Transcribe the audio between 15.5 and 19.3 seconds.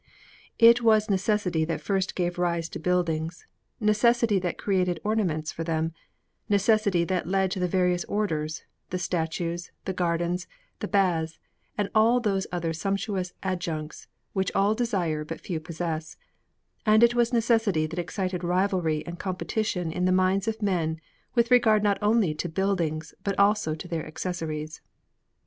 possess; and it was necessity that excited rivalry and